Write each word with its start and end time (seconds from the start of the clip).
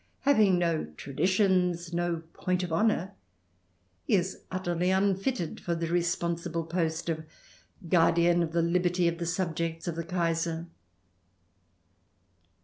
Having 0.21 0.57
no 0.57 0.85
traditions, 0.97 1.93
no 1.93 2.23
point 2.33 2.63
of 2.63 2.73
honour, 2.73 3.11
he 4.07 4.15
is 4.15 4.39
utterly 4.49 4.89
unfitted 4.89 5.59
for 5.59 5.75
the 5.75 5.85
responsible 5.89 6.63
post 6.63 7.07
of 7.07 7.23
guardian 7.87 8.41
of 8.41 8.51
the 8.51 8.63
liberty 8.63 9.07
of 9.07 9.19
the 9.19 9.27
subjects 9.27 9.87
of 9.87 9.95
the 9.95 10.03
Kaiser. 10.03 10.65